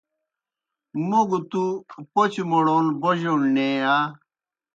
موْ 1.07 1.21
گہ 1.29 1.39
تُوْ 1.49 1.63
پوْچہ 2.13 2.43
موڑون 2.49 2.85
بوجوݨ 3.01 3.39
نیں 3.55 3.75
یا؟ 3.81 3.95